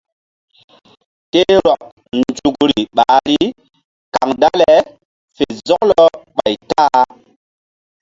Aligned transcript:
Ke 1.31 1.41
rɔk 1.65 1.81
nzukri 2.17 2.81
ɓahri 2.95 3.39
kaŋ 4.13 4.29
dale 4.41 4.71
fe 5.35 5.43
zɔklɔ 5.67 6.03
ɓay 6.35 6.55
ta-a. 6.69 7.01